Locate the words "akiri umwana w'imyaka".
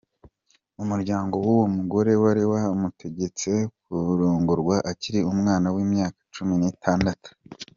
4.91-6.19